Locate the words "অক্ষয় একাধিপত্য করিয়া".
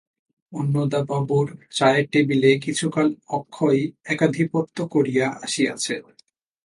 3.37-5.27